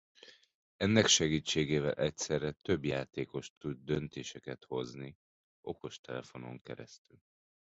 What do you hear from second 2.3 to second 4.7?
több játékos tud döntéseket